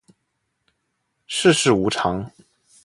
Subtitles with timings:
[1.27, 2.27] 世事无常